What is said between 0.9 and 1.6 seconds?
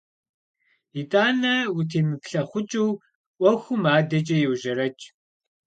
ИтӀанэ,